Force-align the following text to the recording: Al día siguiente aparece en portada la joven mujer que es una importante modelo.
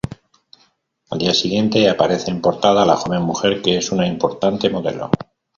Al 1.11 1.19
día 1.19 1.31
siguiente 1.31 1.87
aparece 1.87 2.31
en 2.31 2.41
portada 2.41 2.87
la 2.87 2.95
joven 2.95 3.21
mujer 3.21 3.61
que 3.61 3.77
es 3.77 3.91
una 3.91 4.07
importante 4.07 4.67
modelo. 4.67 5.11